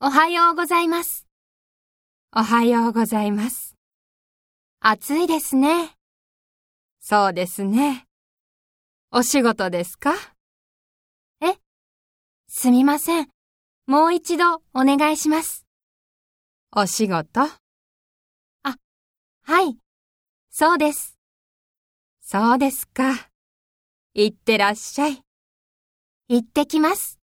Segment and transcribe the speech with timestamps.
[0.00, 1.24] おはようございます。
[2.36, 3.76] おはようございます。
[4.80, 5.92] 暑いですね。
[7.00, 8.04] そうですね。
[9.12, 10.12] お仕事ですか？
[11.40, 11.54] え
[12.48, 13.28] すみません。
[13.86, 15.64] もう一度お願いします。
[16.72, 17.42] お仕事？
[17.42, 18.76] あ
[19.42, 19.78] はい。
[20.50, 21.16] そうです。
[22.20, 23.30] そうですか。
[24.12, 25.22] いってらっしゃい。
[26.28, 27.20] 行ってきます。